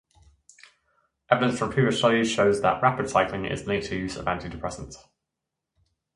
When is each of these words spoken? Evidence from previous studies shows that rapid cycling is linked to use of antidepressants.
Evidence 1.29 1.59
from 1.59 1.69
previous 1.71 1.99
studies 1.99 2.27
shows 2.31 2.59
that 2.61 2.81
rapid 2.81 3.07
cycling 3.07 3.45
is 3.45 3.67
linked 3.67 3.85
to 3.85 3.95
use 3.95 4.17
of 4.17 4.25
antidepressants. 4.25 4.95